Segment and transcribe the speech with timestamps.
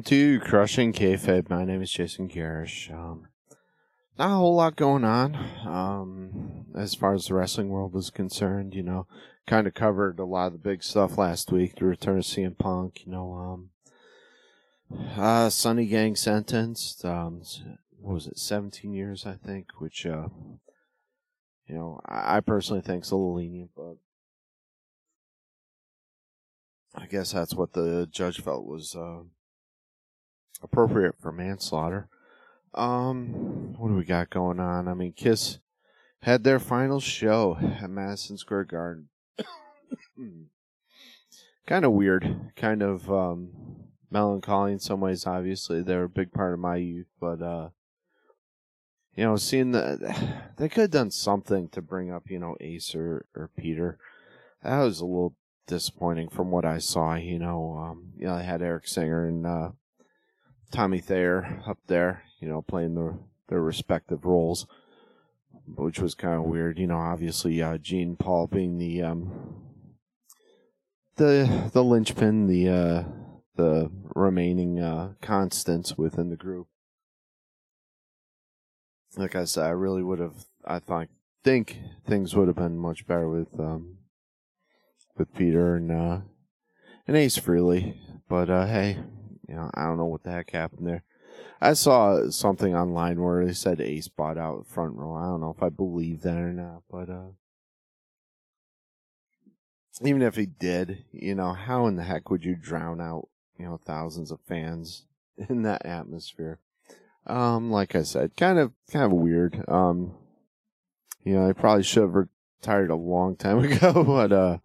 [0.00, 1.50] welcome to Crushing Kayfabe.
[1.50, 2.90] My name is Jason Gerrish.
[2.90, 3.28] Um,
[4.18, 5.34] not a whole lot going on
[5.66, 8.74] um, as far as the wrestling world is concerned.
[8.74, 9.06] You know,
[9.46, 11.76] kind of covered a lot of the big stuff last week.
[11.76, 13.04] The return of CM Punk.
[13.04, 13.34] You know,
[14.90, 17.04] um, uh, Sunny Gang sentenced.
[17.04, 17.42] Um,
[18.00, 18.38] what was it?
[18.38, 19.66] Seventeen years, I think.
[19.80, 20.28] Which, uh,
[21.66, 23.96] you know, I, personally think is a little lenient, but
[26.94, 29.24] I guess that's what the judge felt was uh,
[30.62, 32.08] appropriate for manslaughter.
[32.74, 34.88] Um, what do we got going on?
[34.88, 35.58] I mean, Kiss
[36.22, 39.08] had their final show at Madison Square Garden.
[41.66, 43.50] kind of weird, kind of um,
[44.10, 45.26] melancholy in some ways.
[45.26, 47.70] Obviously, they're a big part of my youth, but uh,
[49.16, 52.94] you know, seeing the they could have done something to bring up, you know, Ace
[52.94, 53.98] or, or Peter.
[54.62, 55.34] That was a little
[55.66, 57.14] disappointing from what I saw.
[57.14, 59.70] You know, um, you know, they had Eric Singer and uh,
[60.70, 63.18] Tommy Thayer up there, you know, playing their
[63.48, 64.66] their respective roles,
[65.66, 66.78] which was kind of weird.
[66.78, 69.64] You know, obviously uh, Gene Paul being the um,
[71.16, 73.04] the the linchpin, the uh,
[73.56, 76.68] the remaining uh, constants within the group.
[79.16, 80.44] Like I said, I really would have.
[80.64, 81.08] I thought
[81.42, 83.98] think things would have been much better with um,
[85.16, 86.18] with Peter and uh,
[87.06, 87.96] and Ace Frehley.
[88.28, 88.98] But uh, hey,
[89.50, 91.02] you know, I don't know what the heck happened there.
[91.60, 95.14] I saw something online where they said Ace bought out front row.
[95.14, 97.32] I don't know if I believe that or not, but uh,
[100.02, 103.28] even if he did, you know, how in the heck would you drown out,
[103.58, 105.06] you know, thousands of fans
[105.48, 106.60] in that atmosphere?
[107.26, 109.64] Um, like I said, kind of, kind of weird.
[109.66, 110.14] Um,
[111.24, 112.14] you know, I probably should have
[112.62, 114.58] retired a long time ago, but uh,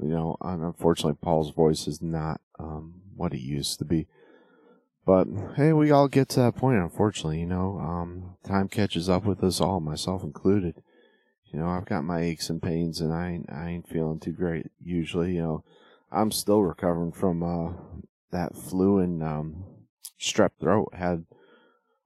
[0.00, 4.08] you know, unfortunately, Paul's voice is not um, what it used to be.
[5.06, 6.78] But hey, we all get to that point.
[6.78, 10.82] Unfortunately, you know, um, time catches up with us all, myself included.
[11.46, 14.32] You know, I've got my aches and pains, and I ain't, I ain't feeling too
[14.32, 14.66] great.
[14.80, 15.64] Usually, you know,
[16.12, 17.72] I'm still recovering from uh,
[18.30, 19.64] that flu and um,
[20.18, 21.24] strep throat had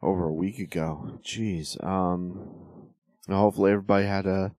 [0.00, 1.18] over a week ago.
[1.22, 1.82] Jeez.
[1.84, 2.90] Um,
[3.28, 4.54] hopefully, everybody had a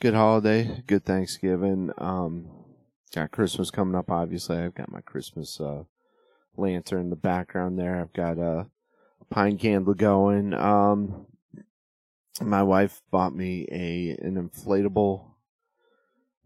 [0.00, 1.90] good holiday, good Thanksgiving.
[1.98, 2.48] Um,
[3.14, 4.10] got Christmas coming up.
[4.10, 5.84] Obviously, I've got my Christmas uh,
[6.60, 8.00] lantern in the background there.
[8.00, 8.66] I've got a
[9.30, 10.54] pine candle going.
[10.54, 11.26] Um,
[12.40, 15.30] my wife bought me a an inflatable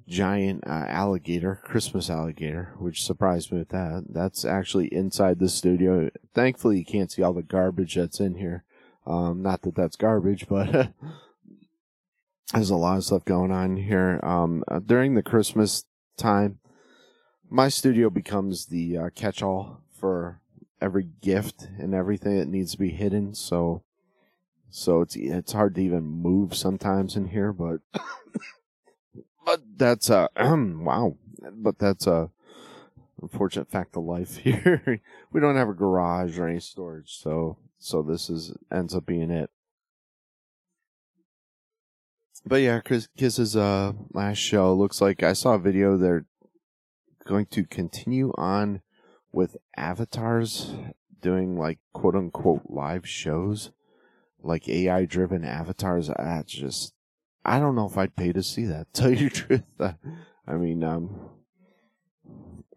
[0.07, 4.05] giant uh, alligator, Christmas alligator, which surprised me with that.
[4.09, 6.11] That's actually inside the studio.
[6.35, 8.65] Thankfully, you can't see all the garbage that's in here.
[9.07, 10.93] Um, not that that's garbage, but
[12.53, 14.21] there's a lot of stuff going on here.
[14.23, 15.85] Um, uh, during the Christmas
[16.17, 16.59] time,
[17.51, 20.41] my studio becomes the uh, catch-all for
[20.81, 23.35] every gift and everything that needs to be hidden.
[23.35, 23.83] So,
[24.71, 27.81] so it's it's hard to even move sometimes in here, but
[29.45, 31.17] but that's a wow.
[31.53, 32.31] But that's a
[33.21, 35.01] unfortunate fact of life here.
[35.33, 39.31] we don't have a garage or any storage, so so this is ends up being
[39.31, 39.51] it.
[42.47, 45.97] But yeah, Chris Kiss's uh last show looks like I saw a video.
[45.97, 46.27] They're
[47.27, 48.83] going to continue on
[49.35, 50.73] with avatars
[51.21, 53.71] doing like quote unquote live shows,
[54.43, 56.09] like AI driven avatars.
[56.09, 56.95] That's just
[57.45, 58.87] I don't know if I'd pay to see that.
[58.95, 59.95] Tell you the truth,
[60.47, 61.31] I mean, um,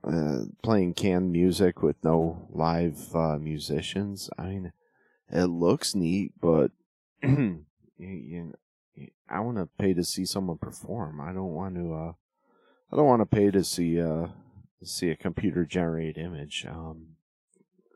[0.04, 4.30] uh, playing canned music with no live uh, musicians.
[4.38, 4.74] I mean,
[5.30, 6.72] it looks neat, but
[7.22, 7.66] you,
[7.98, 8.54] you,
[9.30, 11.22] I want to pay to see someone perform.
[11.22, 11.94] I don't want to.
[11.94, 12.14] Uh,
[12.92, 14.28] I don't want to pay to see uh
[14.84, 16.66] see a computer generated image.
[16.70, 17.16] Um,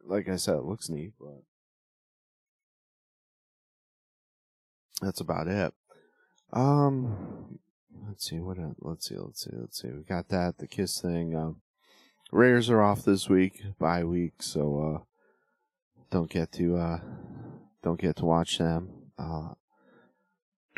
[0.05, 1.43] like I said, it looks neat, but
[5.01, 5.73] that's about it.
[6.53, 7.59] Um,
[8.07, 8.57] let's see what.
[8.79, 9.15] Let's see.
[9.17, 9.51] Let's see.
[9.53, 9.89] Let's see.
[9.89, 11.35] We got that the kiss thing.
[11.35, 11.61] Um,
[12.31, 15.03] Raiders are off this week, bye week, so uh,
[16.11, 16.99] don't get to uh,
[17.83, 18.89] don't get to watch them.
[19.19, 19.49] Uh,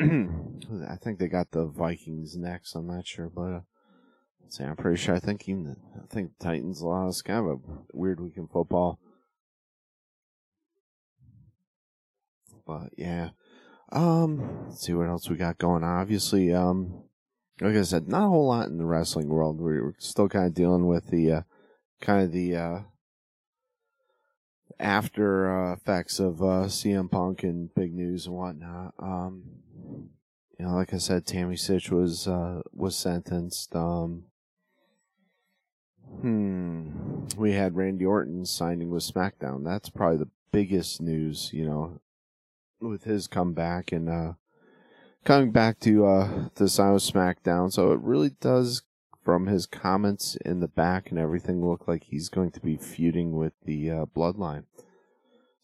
[0.00, 2.74] I think they got the Vikings next.
[2.74, 3.60] I'm not sure, but uh,
[4.48, 5.14] see, I'm pretty sure.
[5.14, 7.24] I think even I think Titans lost.
[7.24, 7.58] Kind of a
[7.92, 8.98] weird week in football,
[12.66, 13.30] but yeah.
[13.92, 16.00] Um, let's see what else we got going on.
[16.00, 17.04] Obviously, um,
[17.60, 19.60] like I said, not a whole lot in the wrestling world.
[19.60, 21.42] We're still kind of dealing with the uh,
[22.00, 22.78] kind of the uh,
[24.80, 28.94] after uh, effects of uh, CM Punk and big news and whatnot.
[28.98, 29.42] Um,
[30.58, 33.74] you know, like I said, Tammy Sytch was uh, was sentenced.
[33.76, 34.24] Um,
[36.20, 37.26] Hmm.
[37.36, 39.64] We had Randy Orton signing with SmackDown.
[39.64, 42.00] That's probably the biggest news, you know,
[42.80, 44.32] with his comeback and uh,
[45.24, 47.72] coming back to uh, to sign with SmackDown.
[47.72, 48.82] So it really does,
[49.24, 53.32] from his comments in the back and everything, look like he's going to be feuding
[53.36, 54.64] with the uh, Bloodline.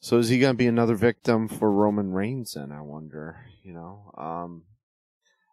[0.00, 2.54] So is he going to be another victim for Roman Reigns?
[2.54, 3.46] Then I wonder.
[3.62, 4.62] You know, um,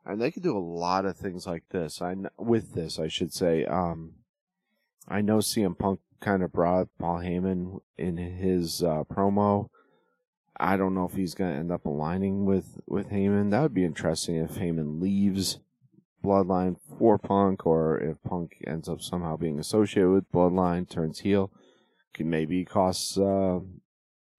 [0.05, 2.01] and they could do a lot of things like this.
[2.01, 3.65] I with this, I should say.
[3.65, 4.13] Um,
[5.07, 9.69] I know CM Punk kind of brought Paul Heyman in his uh, promo.
[10.59, 13.51] I don't know if he's going to end up aligning with with Heyman.
[13.51, 15.59] That would be interesting if Heyman leaves
[16.23, 21.51] Bloodline for Punk, or if Punk ends up somehow being associated with Bloodline, turns heel.
[22.13, 23.59] Could maybe cost uh,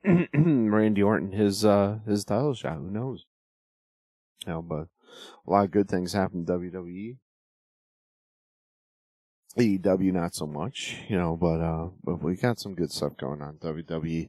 [0.34, 2.78] Randy Orton his uh, his title shot.
[2.78, 3.24] Who knows?
[4.44, 4.88] You know, but
[5.46, 7.16] a lot of good things happen in WWE.
[9.58, 13.42] AEW not so much, you know, but uh but we got some good stuff going
[13.42, 13.56] on.
[13.56, 14.28] WWE,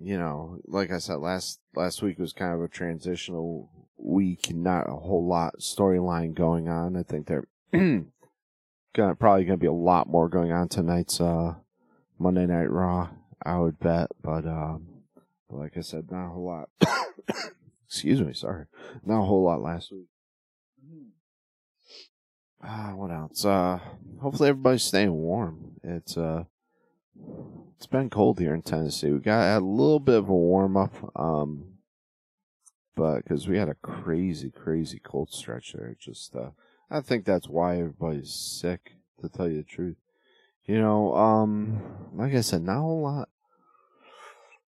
[0.00, 4.88] you know, like I said last last week was kind of a transitional week, not
[4.88, 6.96] a whole lot storyline going on.
[6.96, 11.56] I think they're gonna probably gonna be a lot more going on tonight's uh
[12.18, 13.10] Monday Night Raw,
[13.44, 14.86] I would bet, but um
[15.50, 16.70] but like I said, not a whole lot
[17.86, 18.64] excuse me, sorry.
[19.04, 20.06] Not a whole lot last week.
[22.62, 23.44] Ah, what else?
[23.44, 23.78] Uh,
[24.20, 25.76] hopefully everybody's staying warm.
[25.82, 26.44] It's uh,
[27.76, 29.10] it's been cold here in Tennessee.
[29.10, 31.78] We got a little bit of a warm up, um,
[32.94, 35.96] but because we had a crazy, crazy cold stretch there.
[35.98, 36.50] Just uh,
[36.90, 38.92] I think that's why everybody's sick.
[39.20, 39.96] To tell you the truth,
[40.64, 41.82] you know, um,
[42.14, 43.28] like I said, not a lot.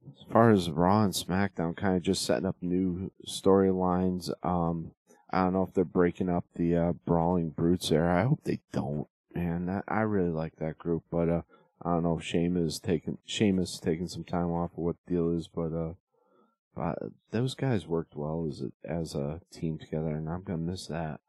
[0.06, 4.30] As far as Raw and SmackDown, kind of just setting up new storylines.
[4.42, 4.90] Um,
[5.32, 8.10] I don't know if they're breaking up the uh, Brawling Brutes there.
[8.10, 9.82] I hope they don't, man.
[9.88, 11.42] I, I really like that group, but uh,
[11.82, 15.30] I don't know if Sheamus taking Sheamus taking some time off or what the deal
[15.30, 16.92] is, but uh,
[17.30, 21.20] those guys worked well as a, as a team together, and I'm gonna miss that.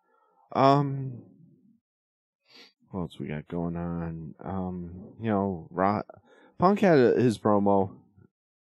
[0.52, 1.22] Um,
[2.92, 4.36] what else we got going on?
[4.44, 6.02] Um, you know, Raw,
[6.58, 7.96] Punk had his promo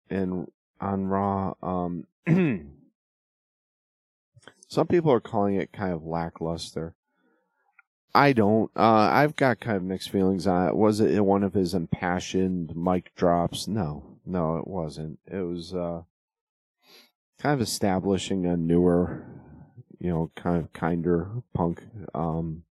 [0.08, 0.46] and
[0.80, 1.54] on Raw.
[1.60, 2.06] Um.
[4.72, 6.94] Some people are calling it kind of lackluster.
[8.14, 8.70] I don't.
[8.74, 10.74] Uh, I've got kind of mixed feelings on it.
[10.74, 13.68] Was it one of his impassioned mic drops?
[13.68, 15.18] No, no, it wasn't.
[15.30, 16.04] It was uh,
[17.38, 19.26] kind of establishing a newer,
[19.98, 21.82] you know, kind of kinder punk.
[22.14, 22.62] Um,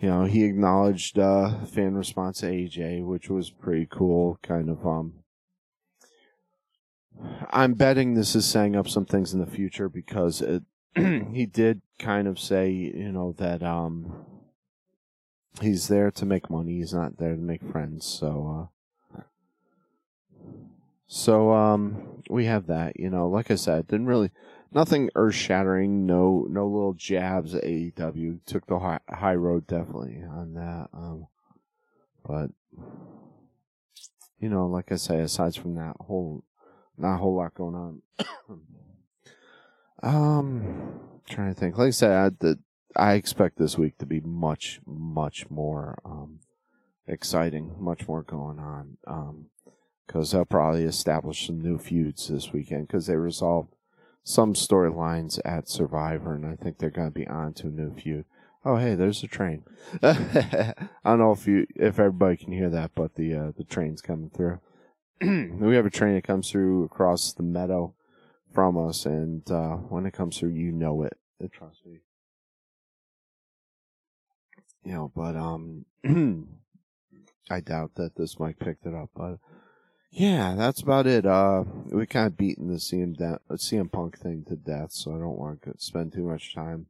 [0.00, 4.38] you know, he acknowledged uh, fan response to AJ, which was pretty cool.
[4.40, 5.14] Kind of um,
[7.50, 10.62] I'm betting this is setting up some things in the future because it,
[10.94, 14.24] he did kind of say, you know, that um,
[15.60, 16.78] he's there to make money.
[16.78, 18.06] He's not there to make friends.
[18.06, 18.68] So,
[19.16, 19.22] uh,
[21.06, 22.98] so um, we have that.
[22.98, 24.30] You know, like I said, didn't really
[24.72, 26.06] nothing earth shattering.
[26.06, 28.40] No, no little jabs at AEW.
[28.46, 30.88] Took the high, high road definitely on that.
[30.92, 31.26] Um,
[32.24, 32.50] but
[34.38, 36.44] you know, like I say, aside from that whole
[37.00, 38.02] not a whole lot going on.
[40.02, 41.78] um, trying to think.
[41.78, 42.58] Like I said, I, the,
[42.96, 46.40] I expect this week to be much, much more um,
[47.06, 48.96] exciting, much more going on.
[49.06, 49.46] Um,
[50.06, 53.76] because they'll probably establish some new feuds this weekend because they resolved
[54.24, 57.94] some storylines at Survivor, and I think they're going to be on to a new
[57.94, 58.24] feud.
[58.64, 59.62] Oh, hey, there's a train.
[60.02, 64.02] I don't know if you if everybody can hear that, but the uh, the train's
[64.02, 64.58] coming through.
[65.60, 67.94] we have a train that comes through across the meadow
[68.52, 71.18] from us, and uh, when it comes through, you know it.
[71.38, 71.98] it trust me.
[74.82, 75.84] You know, but um,
[77.50, 79.10] I doubt that this mic picked it up.
[79.14, 79.38] But
[80.10, 81.26] yeah, that's about it.
[81.26, 85.18] Uh, we kind of beaten the CM, de- CM Punk thing to death, so I
[85.18, 86.86] don't want to spend too much time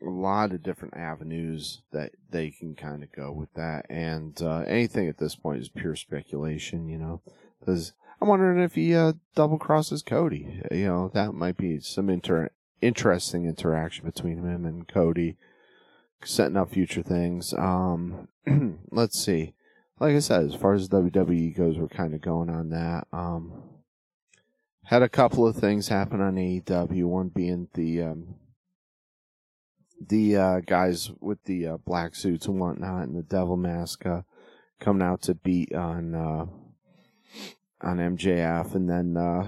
[0.00, 4.60] a lot of different avenues that they can kind of go with that, and uh,
[4.66, 7.20] anything at this point is pure speculation, you know.
[7.58, 10.62] Because I'm wondering if he uh, double crosses Cody.
[10.70, 12.50] You know, that might be some inter-
[12.80, 15.36] interesting interaction between him and Cody,
[16.24, 17.52] setting up future things.
[17.54, 18.28] Um,
[18.90, 19.54] let's see.
[20.00, 23.08] Like I said, as far as WWE goes, we're kind of going on that.
[23.12, 23.64] Um,
[24.84, 27.04] had a couple of things happen on AEW.
[27.04, 28.34] One being the um,
[30.06, 34.22] the uh, guys with the uh, black suits and whatnot and the devil mask uh,
[34.80, 36.46] coming out to beat on uh,
[37.80, 39.46] on MJF, and then uh,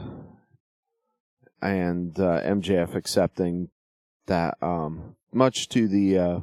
[1.63, 3.69] and uh, MJF accepting
[4.27, 6.43] that, um, much to the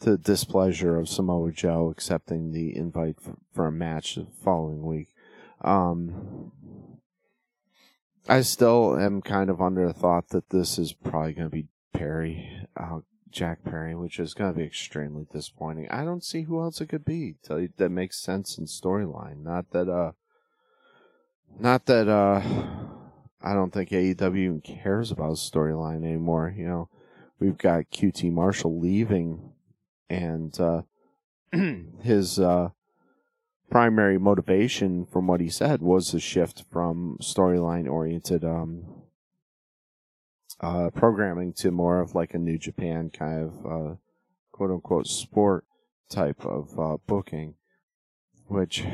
[0.00, 5.08] the displeasure of Samoa Joe accepting the invite for, for a match the following week.
[5.62, 6.52] Um,
[8.28, 11.68] I still am kind of under the thought that this is probably going to be
[11.92, 13.00] Perry, uh,
[13.30, 15.88] Jack Perry, which is going to be extremely disappointing.
[15.90, 19.42] I don't see who else it could be that makes sense in storyline.
[19.42, 20.12] Not that, uh,
[21.58, 22.40] not that, uh,
[23.42, 26.54] I don't think AEW even cares about storyline anymore.
[26.56, 26.88] You know,
[27.38, 29.52] we've got QT Marshall leaving
[30.08, 30.82] and, uh,
[32.02, 32.70] his, uh,
[33.70, 38.95] primary motivation from what he said was the shift from storyline oriented um,
[40.60, 43.94] uh, programming to more of like a New Japan kind of uh,
[44.52, 45.64] quote unquote sport
[46.08, 47.54] type of uh, booking.
[48.48, 48.84] Which,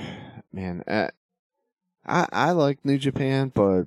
[0.52, 1.08] man, uh,
[2.06, 3.84] I I like New Japan, but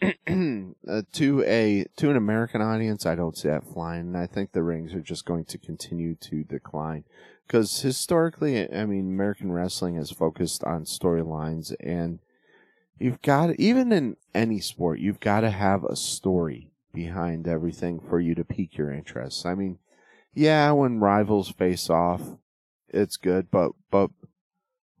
[0.02, 4.08] uh, to a to an American audience, I don't see that flying.
[4.08, 7.04] And I think the rings are just going to continue to decline
[7.46, 12.20] because historically, I mean, American wrestling has focused on storylines, and
[12.98, 18.18] you've got even in any sport, you've got to have a story behind everything for
[18.18, 19.44] you to pique your interest.
[19.44, 19.78] I mean,
[20.34, 22.22] yeah, when rivals face off,
[22.88, 24.10] it's good, but but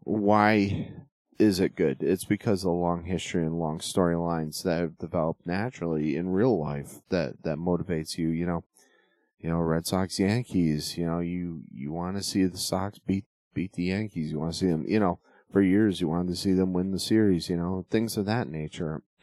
[0.00, 0.92] why
[1.38, 2.02] is it good?
[2.02, 6.58] It's because of the long history and long storylines that have developed naturally in real
[6.58, 8.28] life that that motivates you.
[8.28, 8.64] You know,
[9.38, 13.24] you know, Red Sox Yankees, you know, you, you want to see the Sox beat,
[13.54, 14.30] beat the Yankees.
[14.30, 15.18] You want to see them, you know,
[15.52, 18.48] for years you wanted to see them win the series, you know, things of that
[18.48, 19.02] nature.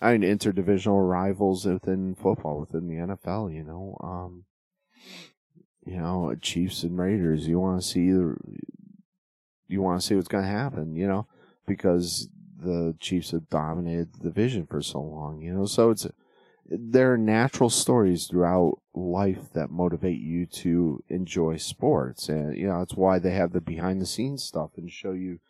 [0.00, 4.44] I mean, interdivisional rivals within football, within the NFL, you know, um,
[5.84, 7.46] you know, Chiefs and Raiders.
[7.46, 8.36] You want to see the,
[9.68, 11.26] you want to see what's going to happen, you know,
[11.66, 12.28] because
[12.58, 15.66] the Chiefs have dominated the division for so long, you know.
[15.66, 16.06] So it's
[16.70, 22.80] there are natural stories throughout life that motivate you to enjoy sports and you know
[22.80, 25.40] it's why they have the behind the scenes stuff and show you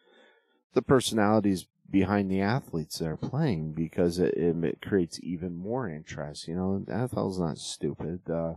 [0.73, 6.47] the personalities behind the athletes that are playing because it, it, creates even more interest
[6.47, 8.55] you know the NFL's not stupid uh,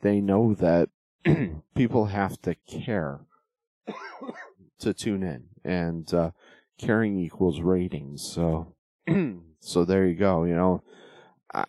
[0.00, 0.88] they know that
[1.74, 3.20] people have to care
[4.78, 6.30] to tune in and uh,
[6.78, 8.74] caring equals ratings so
[9.60, 10.82] so there you go you know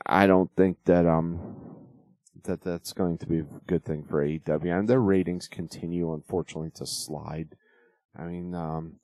[0.05, 1.74] I don't think that um
[2.43, 4.79] that that's going to be a good thing for AEW.
[4.79, 7.55] And their ratings continue, unfortunately, to slide.
[8.17, 9.00] I mean, um,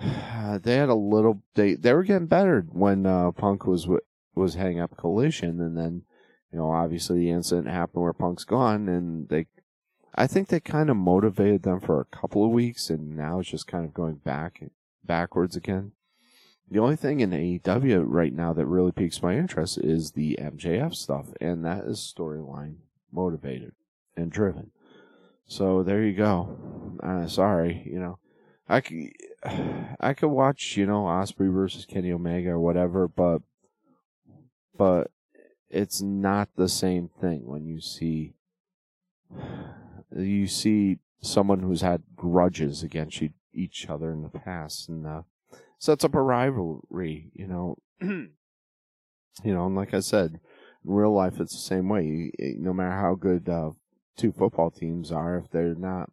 [0.62, 3.88] they had a little they they were getting better when uh, Punk was
[4.34, 6.02] was hanging up Collision, and then
[6.52, 9.46] you know obviously the incident happened where Punk's gone, and they
[10.14, 13.50] I think they kind of motivated them for a couple of weeks, and now it's
[13.50, 14.62] just kind of going back
[15.04, 15.92] backwards again.
[16.70, 20.94] The only thing in AEW right now that really piques my interest is the MJF
[20.94, 22.76] stuff, and that is storyline
[23.10, 23.72] motivated
[24.16, 24.70] and driven.
[25.46, 26.98] So there you go.
[27.02, 28.18] Uh, sorry, you know,
[28.68, 29.12] I could,
[30.00, 33.42] I could watch, you know, Ospreay versus Kenny Omega or whatever, but,
[34.76, 35.10] but
[35.70, 38.34] it's not the same thing when you see,
[40.16, 43.22] you see someone who's had grudges against
[43.52, 45.22] each other in the past, and uh,
[45.78, 47.76] sets up a rivalry, you know.
[48.00, 48.30] you
[49.44, 50.40] know, and like I said,
[50.84, 52.30] in real life, it's the same way.
[52.38, 53.70] No matter how good uh,
[54.16, 56.10] two football teams are, if they're not,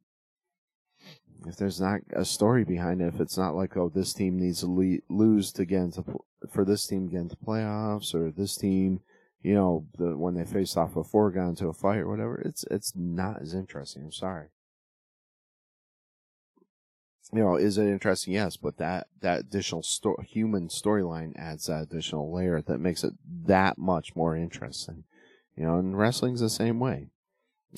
[1.47, 4.61] if there's not a story behind it, if it's not like, oh, this team needs
[4.61, 6.03] to le- lose to get into
[6.51, 9.01] for this team to get into playoffs, or this team,
[9.41, 12.63] you know, the, when they face off before got into a fight or whatever, it's
[12.71, 14.03] it's not as interesting.
[14.03, 14.47] I'm sorry
[17.33, 18.33] you know, is it interesting?
[18.33, 23.13] Yes, but that that additional sto- human storyline adds that additional layer that makes it
[23.45, 25.03] that much more interesting.
[25.55, 27.07] You know, and wrestling's the same way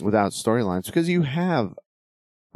[0.02, 1.74] without storylines because you have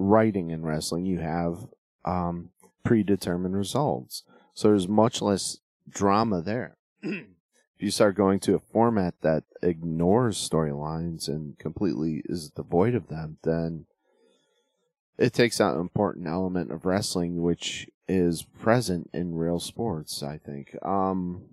[0.02, 1.68] writing in wrestling, you have
[2.06, 2.50] um,
[2.84, 5.58] predetermined results, so there's much less
[5.90, 6.78] drama there.
[7.02, 7.26] if
[7.80, 13.38] you start going to a format that ignores storylines and completely is devoid of them,
[13.44, 13.86] then
[15.18, 20.24] it takes out an important element of wrestling, which is present in real sports.
[20.24, 21.44] I think, um,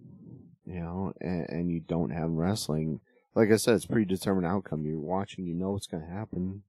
[0.65, 3.01] you know, and, and you don't have wrestling.
[3.35, 4.87] Like I said, it's predetermined outcome.
[4.87, 6.63] You're watching, you know what's going to happen.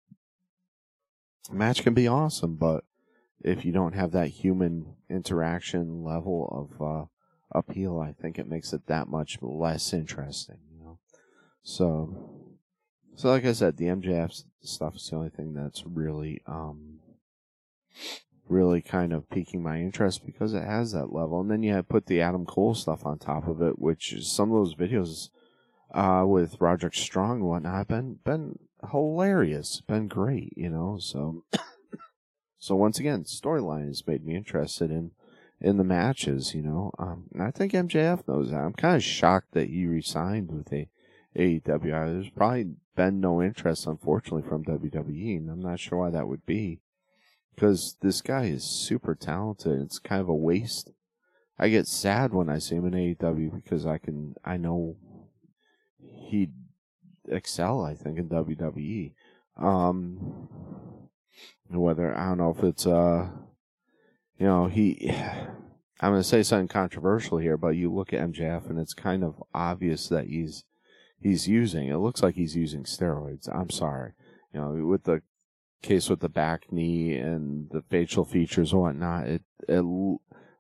[1.52, 2.84] Match can be awesome, but
[3.42, 7.06] if you don't have that human interaction level of uh,
[7.52, 10.58] appeal, I think it makes it that much less interesting.
[10.72, 11.00] You know,
[11.64, 12.40] so
[13.20, 17.00] so, like I said, the MJF stuff is the only thing that's really, um,
[18.48, 21.42] really kind of piquing my interest because it has that level.
[21.42, 24.32] And then you have put the Adam Cole stuff on top of it, which is
[24.32, 25.28] some of those videos
[25.94, 28.58] uh, with Roderick Strong and whatnot been been
[28.92, 30.98] hilarious, been great, you know.
[31.00, 31.44] So,
[32.60, 35.12] so once again, storyline has made me interested in
[35.62, 36.92] in the matches, you know.
[36.98, 38.58] Um, I think MJF knows that.
[38.58, 40.90] I'm kind of shocked that he resigned with a
[41.38, 41.64] AEW.
[41.64, 46.46] There's probably been no interest, unfortunately, from WWE, and I'm not sure why that would
[46.46, 46.82] be.
[47.56, 49.82] Because this guy is super talented.
[49.82, 50.92] It's kind of a waste.
[51.58, 54.96] I get sad when I see him in AEW because I can, I know
[56.30, 56.54] he'd
[57.30, 59.14] excel, I think, in WWE.
[59.58, 60.48] Um,
[61.70, 63.30] whether, I don't know if it's, uh,
[64.38, 65.12] you know, he,
[66.02, 69.24] I'm going to say something controversial here, but you look at MJF and it's kind
[69.24, 70.64] of obvious that he's,
[71.20, 73.54] he's using, it looks like he's using steroids.
[73.54, 74.14] I'm sorry.
[74.54, 75.22] You know, with the
[75.82, 79.84] case with the back knee and the facial features and whatnot, it, it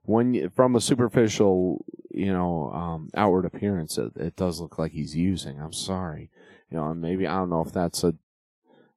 [0.03, 5.15] when from a superficial, you know, um, outward appearance, it, it does look like he's
[5.15, 5.61] using.
[5.61, 6.31] I'm sorry,
[6.71, 8.15] you know, maybe I don't know if that's a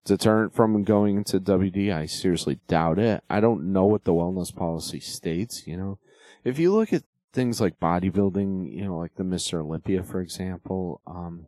[0.04, 1.94] deterrent from going into WD.
[1.94, 3.22] I seriously doubt it.
[3.30, 5.66] I don't know what the wellness policy states.
[5.66, 5.98] You know,
[6.44, 9.60] if you look at things like bodybuilding, you know, like the Mr.
[9.60, 11.46] Olympia, for example, um,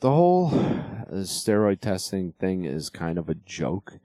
[0.00, 0.50] the whole
[1.10, 3.98] steroid testing thing is kind of a joke.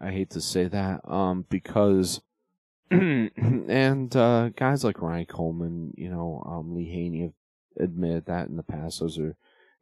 [0.00, 2.20] I hate to say that, um, because,
[2.90, 7.32] and, uh, guys like Ronnie Coleman, you know, um, Lee Haney have
[7.76, 9.00] admitted that in the past.
[9.00, 9.36] Those are,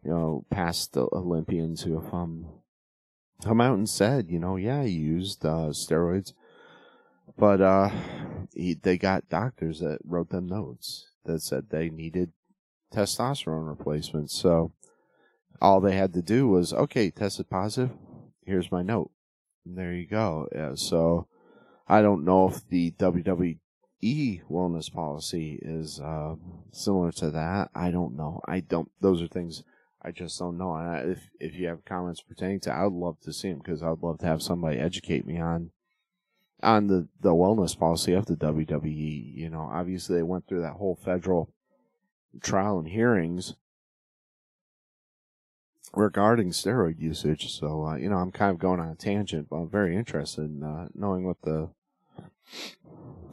[0.05, 2.47] you know, past the Olympians who have, um,
[3.43, 6.33] come out and said, you know, yeah, he used, uh, steroids,
[7.39, 7.91] but, uh,
[8.55, 12.33] he, they got doctors that wrote them notes that said they needed
[12.93, 14.31] testosterone replacement.
[14.31, 14.73] So,
[15.61, 17.91] all they had to do was, okay, tested positive.
[18.45, 19.11] Here's my note.
[19.65, 20.49] And there you go.
[20.55, 21.27] Yeah, so
[21.87, 23.59] I don't know if the WWE
[24.51, 26.37] wellness policy is uh,
[26.73, 27.71] similar to that.
[27.75, 28.41] I don't know.
[28.47, 28.91] I don't.
[29.01, 29.63] Those are things
[30.03, 30.75] I just don't know.
[30.75, 33.83] And I, if if you have comments pertaining to, I'd love to see them because
[33.83, 35.71] I'd love to have somebody educate me on
[36.63, 39.35] on the the wellness policy of the WWE.
[39.35, 41.53] You know, obviously they went through that whole federal
[42.43, 43.55] trial and hearings
[45.95, 47.53] regarding steroid usage.
[47.53, 50.43] So, uh, you know, I'm kind of going on a tangent, but I'm very interested
[50.43, 51.71] in uh, knowing what the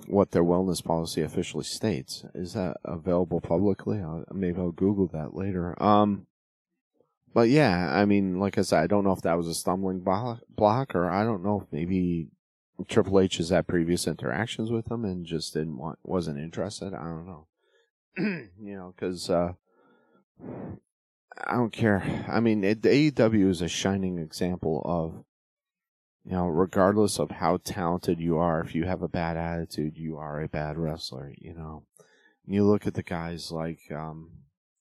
[0.08, 2.23] what their wellness policy officially states.
[2.34, 3.99] Is that available publicly?
[3.99, 5.82] I'll, maybe I'll Google that later.
[5.84, 6.26] Um,
[7.33, 9.99] but yeah, I mean, like I said, I don't know if that was a stumbling
[9.99, 12.29] block, or I don't know if maybe
[12.87, 16.93] Triple H has had previous interactions with him and just didn't want, wasn't interested.
[16.93, 17.47] I don't know.
[18.17, 19.53] you know, because uh,
[21.45, 22.25] I don't care.
[22.27, 25.23] I mean, it, AEW is a shining example of,
[26.25, 30.17] you know, regardless of how talented you are, if you have a bad attitude, you
[30.17, 31.33] are a bad wrestler.
[31.37, 31.83] You know,
[32.45, 34.31] and you look at the guys like, um,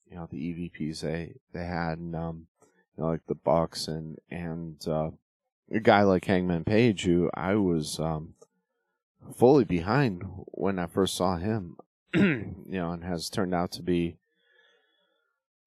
[0.09, 2.47] you know, the EVPs they they had, and, um,
[2.95, 5.11] you know, like the Bucks and and uh,
[5.71, 8.35] a guy like Hangman Page, who I was um,
[9.35, 11.77] fully behind when I first saw him,
[12.13, 14.17] you know, and has turned out to be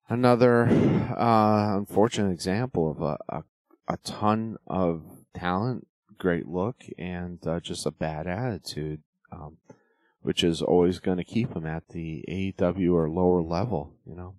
[0.09, 0.67] another
[1.17, 3.45] uh, unfortunate example of a, a,
[3.89, 5.03] a ton of
[5.35, 5.87] talent,
[6.19, 9.59] great look, and uh, just a bad attitude, um,
[10.23, 13.95] which is always going to keep him at the AEW or lower level.
[14.07, 14.35] You know,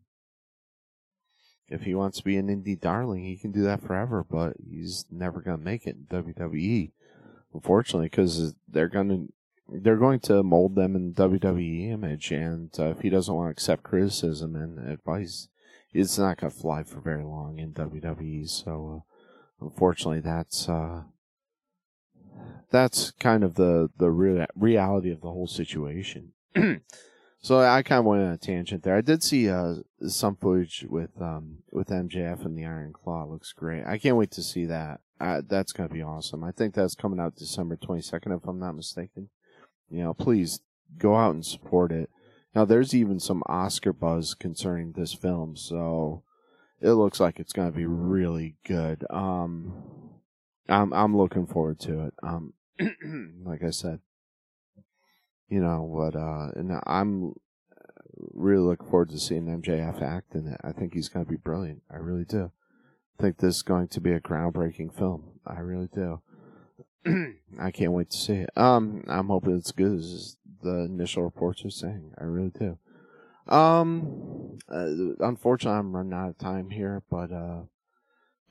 [1.67, 5.05] if he wants to be an indie darling, he can do that forever, but he's
[5.09, 6.91] never going to make it in WWE,
[7.53, 9.33] unfortunately, because they're going to.
[9.73, 13.51] They're going to mold them in WWE image, and uh, if he doesn't want to
[13.51, 15.47] accept criticism and advice,
[15.93, 18.49] it's not going to fly for very long in WWE.
[18.49, 19.05] So,
[19.61, 21.03] uh, unfortunately, that's uh,
[22.71, 26.33] that's kind of the the real reality of the whole situation.
[27.41, 28.95] so I kind of went on a tangent there.
[28.95, 29.75] I did see uh,
[30.07, 33.23] some footage with um, with MJF and the Iron Claw.
[33.23, 33.85] It looks great.
[33.85, 35.01] I can't wait to see that.
[35.19, 36.43] Uh, that's to be awesome.
[36.43, 39.29] I think that's coming out December 22nd, if I'm not mistaken.
[39.87, 40.61] You know, please
[40.97, 42.09] go out and support it.
[42.55, 46.23] Now, there's even some Oscar buzz concerning this film, so
[46.81, 49.05] it looks like it's to be really good.
[49.11, 50.10] Um,
[50.69, 52.13] I'm I'm looking forward to it.
[52.23, 52.53] Um,
[53.43, 53.99] like I said,
[55.49, 56.15] you know what?
[56.15, 57.33] Uh, and I'm
[58.33, 60.61] really looking forward to seeing MJF act in it.
[60.63, 61.81] I think he's going to be brilliant.
[61.91, 62.51] I really do.
[63.19, 65.39] I think this is going to be a groundbreaking film.
[65.45, 66.21] I really do.
[67.59, 68.49] I can't wait to see it.
[68.55, 72.13] Um, I'm hoping it's good as the initial reports are saying.
[72.19, 72.77] I really do.
[73.47, 74.87] Um, uh,
[75.19, 77.61] unfortunately, I'm running out of time here, but uh,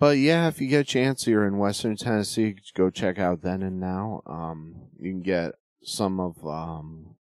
[0.01, 3.63] but yeah, if you get a chance, you're in Western Tennessee, go check out Then
[3.63, 4.23] and Now.
[4.27, 7.17] Um, you can get some of um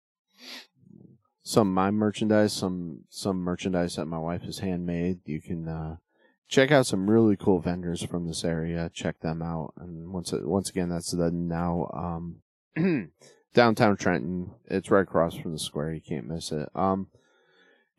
[1.42, 5.20] some of my merchandise, some some merchandise that my wife has handmade.
[5.26, 5.98] You can uh,
[6.50, 8.92] check out some really cool vendors from this area.
[8.94, 9.74] Check them out.
[9.78, 13.12] And once once again, that's the now um,
[13.54, 14.52] downtown Trenton.
[14.66, 15.94] It's right across from the square.
[15.94, 16.68] You can't miss it.
[16.76, 17.08] Um,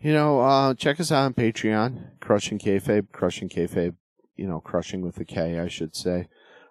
[0.00, 3.94] you know, uh, check us out on Patreon, Crushing Kayfabe, Crushing Kayfabe.
[4.36, 6.28] You know, crushing with a K, I should say.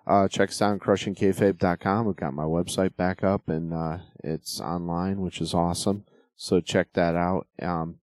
[0.08, 2.06] Uh, check us out on crushingkayfabe.com.
[2.06, 6.06] We've got my website back up and uh, it's online, which is awesome.
[6.36, 7.47] So check that out.
[7.60, 7.99] Um,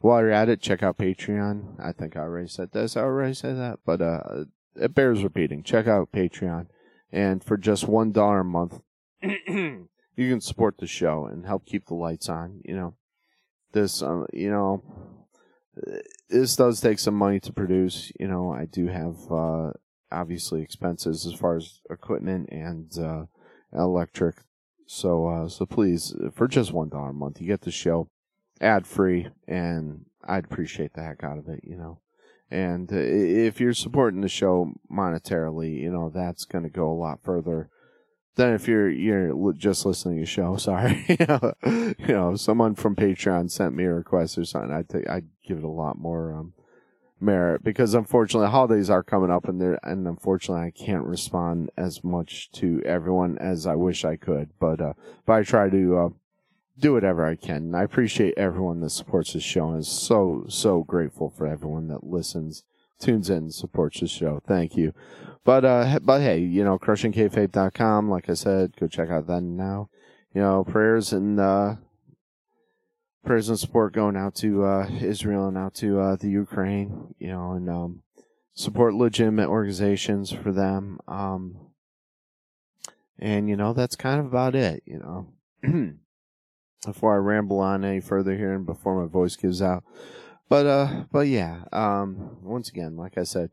[0.00, 1.80] while you're at it, check out Patreon.
[1.80, 2.96] I think I already said this.
[2.96, 4.44] I already said that, but uh,
[4.76, 5.62] it bears repeating.
[5.62, 6.66] Check out Patreon,
[7.10, 8.80] and for just one dollar a month,
[9.22, 12.60] you can support the show and help keep the lights on.
[12.64, 12.94] You know,
[13.72, 14.82] this, uh, you know,
[16.28, 18.12] this does take some money to produce.
[18.18, 19.72] You know, I do have uh,
[20.10, 23.24] obviously expenses as far as equipment and uh,
[23.72, 24.36] electric.
[24.86, 28.08] So, uh, so please, for just one dollar a month, you get the show
[28.60, 32.00] ad free, and I'd appreciate the heck out of it, you know.
[32.50, 36.92] And uh, if you're supporting the show monetarily, you know that's going to go a
[36.92, 37.68] lot further
[38.38, 40.56] than if you're you're just listening to the show.
[40.58, 41.04] Sorry,
[41.98, 44.72] you know, someone from Patreon sent me a request or something.
[44.72, 46.54] I'd I'd give it a lot more um,
[47.20, 52.02] merit because unfortunately holidays are coming up and there and unfortunately I can't respond as
[52.02, 54.50] much to everyone as I wish I could.
[54.58, 54.92] But uh,
[55.26, 56.08] but I try to uh,
[56.78, 57.56] do whatever I can.
[57.56, 61.88] And I appreciate everyone that supports the show and is so, so grateful for everyone
[61.88, 62.64] that listens,
[62.98, 64.40] tunes in, supports the show.
[64.46, 64.92] Thank you.
[65.44, 69.88] But, uh, but hey, you know, crushingkayfabe.com, like I said, go check out that now.
[70.34, 71.76] You know, prayers and, uh,
[73.24, 77.28] prayers and support going out to, uh, Israel and out to, uh, the Ukraine, you
[77.28, 78.02] know, and, um,
[78.52, 80.98] support legitimate organizations for them.
[81.08, 81.56] Um,
[83.18, 85.32] and, you know, that's kind of about it, you know.
[86.84, 89.84] before I ramble on any further here and before my voice gives out.
[90.48, 93.50] But uh but yeah, um once again, like I said,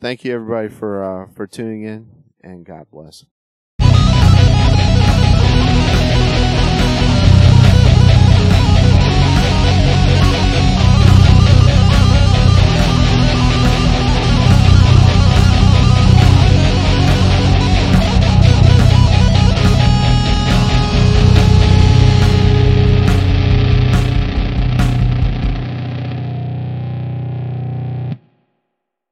[0.00, 2.08] thank you everybody for uh for tuning in
[2.42, 3.24] and God bless.